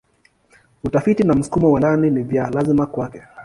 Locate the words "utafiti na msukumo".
0.83-1.71